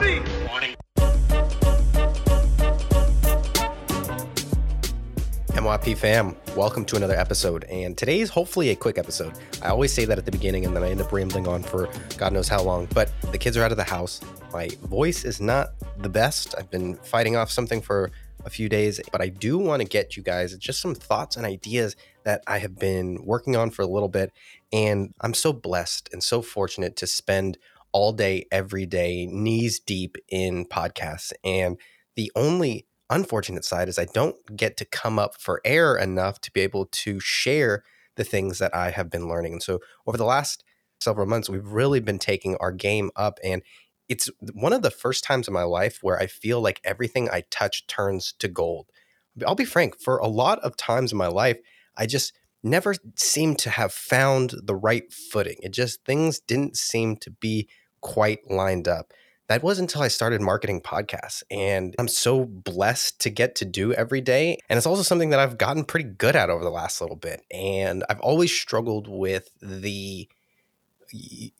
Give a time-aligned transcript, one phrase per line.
[0.00, 0.20] three.
[0.48, 0.74] Warning.
[5.50, 7.64] MYP fam, welcome to another episode.
[7.64, 9.34] And today's hopefully a quick episode.
[9.62, 11.90] I always say that at the beginning and then I end up rambling on for
[12.16, 12.88] God knows how long.
[12.94, 14.22] But the kids are out of the house.
[14.54, 16.54] My voice is not the best.
[16.56, 18.10] I've been fighting off something for
[18.46, 21.44] a few days, but I do want to get you guys just some thoughts and
[21.44, 21.94] ideas
[22.24, 24.32] that I have been working on for a little bit.
[24.72, 27.58] And I'm so blessed and so fortunate to spend
[27.92, 31.32] all day, every day, knees deep in podcasts.
[31.44, 31.78] And
[32.16, 36.52] the only unfortunate side is I don't get to come up for air enough to
[36.52, 37.82] be able to share
[38.16, 39.54] the things that I have been learning.
[39.54, 40.62] And so over the last
[41.00, 43.38] several months, we've really been taking our game up.
[43.42, 43.62] And
[44.08, 47.44] it's one of the first times in my life where I feel like everything I
[47.50, 48.86] touch turns to gold.
[49.46, 51.58] I'll be frank, for a lot of times in my life,
[51.96, 52.32] I just
[52.62, 55.56] never seemed to have found the right footing.
[55.62, 57.68] It just, things didn't seem to be
[58.00, 59.12] quite lined up
[59.50, 61.42] that was until I started marketing podcasts.
[61.50, 64.58] And I'm so blessed to get to do every day.
[64.68, 67.42] And it's also something that I've gotten pretty good at over the last little bit.
[67.50, 70.28] And I've always struggled with the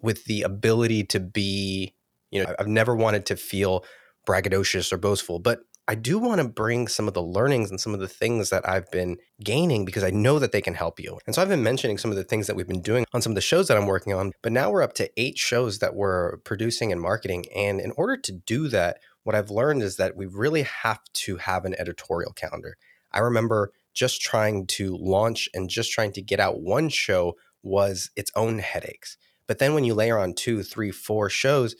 [0.00, 1.92] with the ability to be,
[2.30, 3.84] you know, I've never wanted to feel
[4.28, 5.62] braggadocious or boastful, but
[5.92, 8.66] I do want to bring some of the learnings and some of the things that
[8.66, 11.18] I've been gaining because I know that they can help you.
[11.26, 13.32] And so I've been mentioning some of the things that we've been doing on some
[13.32, 15.94] of the shows that I'm working on, but now we're up to eight shows that
[15.94, 17.44] we're producing and marketing.
[17.54, 21.36] And in order to do that, what I've learned is that we really have to
[21.36, 22.78] have an editorial calendar.
[23.12, 28.10] I remember just trying to launch and just trying to get out one show was
[28.16, 29.18] its own headaches.
[29.46, 31.76] But then when you layer on two, three, four shows,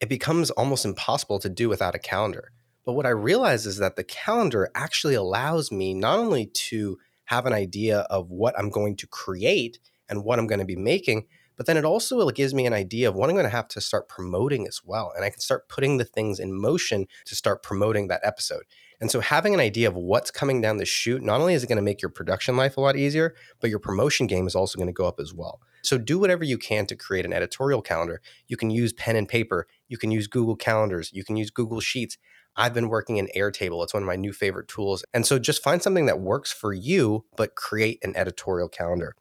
[0.00, 2.50] it becomes almost impossible to do without a calendar.
[2.84, 7.46] But what I realize is that the calendar actually allows me not only to have
[7.46, 11.26] an idea of what I'm going to create and what I'm going to be making,
[11.56, 13.68] but then it also uh, gives me an idea of what I'm going to have
[13.68, 15.12] to start promoting as well.
[15.14, 18.64] And I can start putting the things in motion to start promoting that episode.
[19.04, 21.66] And so having an idea of what's coming down the chute, not only is it
[21.66, 24.78] going to make your production life a lot easier, but your promotion game is also
[24.78, 25.60] going to go up as well.
[25.82, 28.22] So do whatever you can to create an editorial calendar.
[28.48, 31.80] You can use pen and paper, you can use Google Calendars, you can use Google
[31.80, 32.16] Sheets.
[32.56, 33.84] I've been working in Airtable.
[33.84, 35.04] It's one of my new favorite tools.
[35.12, 39.14] And so just find something that works for you, but create an editorial calendar.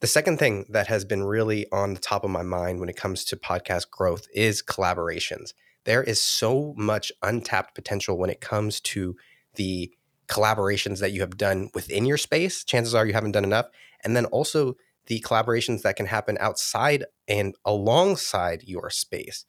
[0.00, 2.96] The second thing that has been really on the top of my mind when it
[2.96, 5.52] comes to podcast growth is collaborations.
[5.86, 9.16] There is so much untapped potential when it comes to
[9.54, 9.90] the
[10.28, 12.62] collaborations that you have done within your space.
[12.62, 13.68] Chances are you haven't done enough.
[14.04, 14.74] And then also
[15.06, 19.46] the collaborations that can happen outside and alongside your space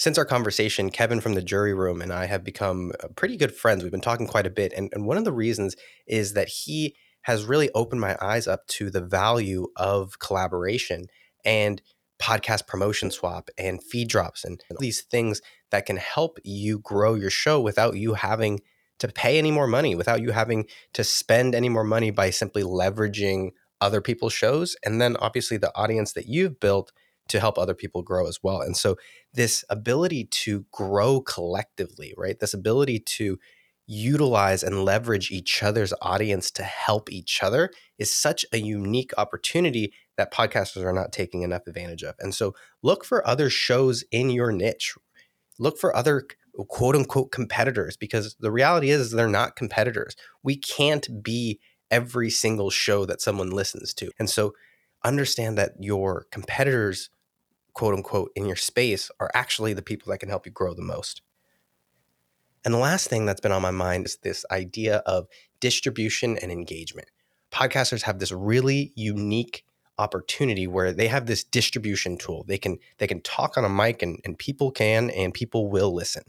[0.00, 3.54] since our conversation, Kevin from the jury room and I have become uh, pretty good
[3.54, 3.82] friends.
[3.82, 4.72] We've been talking quite a bit.
[4.72, 8.66] And, and one of the reasons is that he has really opened my eyes up
[8.68, 11.04] to the value of collaboration
[11.44, 11.82] and
[12.20, 17.30] podcast promotion swap and feed drops and these things that can help you grow your
[17.30, 18.60] show without you having
[18.98, 22.62] to pay any more money, without you having to spend any more money by simply
[22.62, 23.50] leveraging
[23.80, 24.76] other people's shows.
[24.84, 26.92] And then obviously the audience that you've built
[27.28, 28.60] to help other people grow as well.
[28.60, 28.96] And so
[29.32, 32.38] this ability to grow collectively, right?
[32.38, 33.38] This ability to
[33.90, 39.92] utilize and leverage each other's audience to help each other is such a unique opportunity
[40.16, 42.14] that podcasters are not taking enough advantage of.
[42.20, 44.94] And so look for other shows in your niche.
[45.58, 46.24] Look for other
[46.68, 50.14] quote unquote competitors because the reality is they're not competitors.
[50.44, 51.58] We can't be
[51.90, 54.12] every single show that someone listens to.
[54.20, 54.52] And so
[55.04, 57.10] understand that your competitors
[57.74, 60.82] quote unquote in your space are actually the people that can help you grow the
[60.82, 61.22] most.
[62.64, 65.26] And the last thing that's been on my mind is this idea of
[65.60, 67.08] distribution and engagement.
[67.52, 69.64] Podcasters have this really unique
[69.98, 72.44] opportunity where they have this distribution tool.
[72.46, 75.94] They can they can talk on a mic and, and people can and people will
[75.94, 76.24] listen.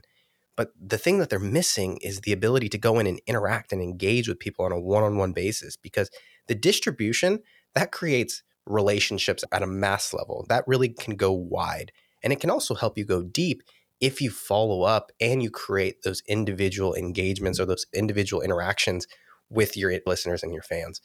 [0.58, 3.82] But the thing that they're missing is the ability to go in and interact and
[3.82, 6.10] engage with people on a one-on-one basis because
[6.48, 7.40] the distribution
[7.74, 10.46] that creates relationships at a mass level.
[10.50, 11.92] That really can go wide.
[12.24, 13.64] And it can also help you go deep
[14.02, 19.08] if you follow up and you create those individual engagements or those individual interactions
[19.50, 21.02] with your listeners and your fans.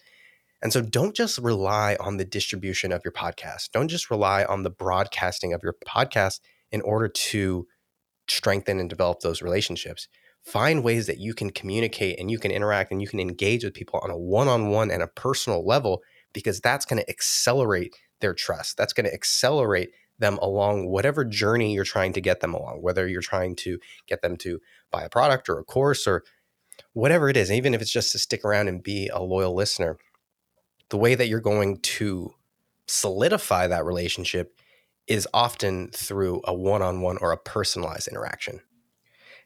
[0.62, 3.70] And so don't just rely on the distribution of your podcast.
[3.72, 6.40] Don't just rely on the broadcasting of your podcast
[6.72, 7.66] in order to
[8.28, 10.08] strengthen and develop those relationships.
[10.42, 13.75] Find ways that you can communicate and you can interact and you can engage with
[13.75, 16.02] people on a one on one and a personal level
[16.32, 18.76] because that's going to accelerate their trust.
[18.76, 23.06] That's going to accelerate them along whatever journey you're trying to get them along, whether
[23.06, 24.60] you're trying to get them to
[24.90, 26.24] buy a product or a course or
[26.92, 29.98] whatever it is, even if it's just to stick around and be a loyal listener.
[30.88, 32.32] The way that you're going to
[32.86, 34.58] solidify that relationship
[35.06, 38.60] is often through a one on one or a personalized interaction.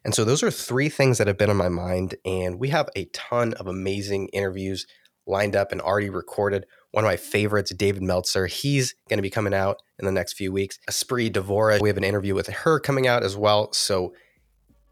[0.05, 2.15] And so those are three things that have been on my mind.
[2.25, 4.87] And we have a ton of amazing interviews
[5.27, 6.67] lined up and already recorded.
[6.93, 10.35] One of my favorites, David Meltzer, he's going to be coming out in the next
[10.35, 10.79] few weeks.
[10.89, 13.73] Espree Devora, we have an interview with her coming out as well.
[13.73, 14.13] So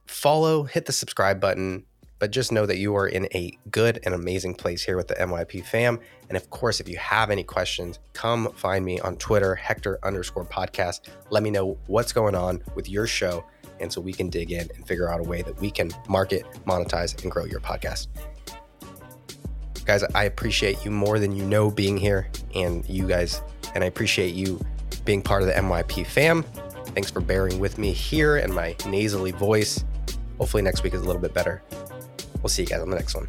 [0.07, 1.85] follow, hit the subscribe button,
[2.19, 5.15] but just know that you are in a good and amazing place here with the
[5.15, 5.99] MYP fam.
[6.29, 10.45] And of course, if you have any questions, come find me on Twitter, Hector underscore
[10.45, 11.09] podcast.
[11.31, 13.45] Let me know what's going on with your show.
[13.81, 16.45] And so we can dig in and figure out a way that we can market,
[16.65, 18.09] monetize, and grow your podcast.
[19.89, 23.41] Guys, I appreciate you more than you know being here and you guys,
[23.75, 24.61] and I appreciate you
[25.07, 26.43] being part of the MYP fam.
[26.89, 29.83] Thanks for bearing with me here and my nasally voice.
[30.37, 31.63] Hopefully, next week is a little bit better.
[32.43, 33.29] We'll see you guys on the next one.